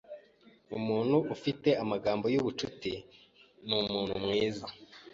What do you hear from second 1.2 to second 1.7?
ufite